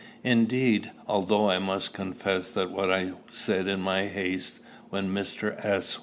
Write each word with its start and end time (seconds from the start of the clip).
Indeed, 0.23 0.89
although 1.05 1.47
I 1.47 1.59
must 1.59 1.93
confess 1.93 2.49
that 2.49 2.71
what 2.71 2.91
I 2.91 3.11
said 3.29 3.67
in 3.67 3.81
my 3.81 4.07
haste, 4.07 4.57
when 4.89 5.11
Mr. 5.13 5.63
S. 5.63 5.99